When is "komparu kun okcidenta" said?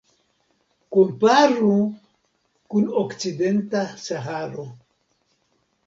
0.93-3.81